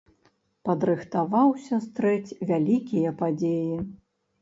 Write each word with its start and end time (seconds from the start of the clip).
Падрыхтаваўся 0.69 1.81
стрэць 1.87 2.35
вялікія 2.55 3.17
падзеі. 3.25 3.73